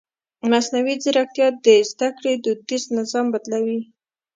مصنوعي 0.51 0.95
ځیرکتیا 1.03 1.47
د 1.65 1.67
زده 1.91 2.09
کړې 2.17 2.33
دودیز 2.43 2.83
نظام 2.97 3.25
بدلوي. 3.33 3.79